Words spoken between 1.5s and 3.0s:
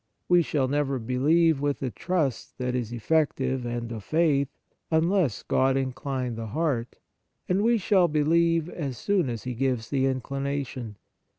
with a trust that is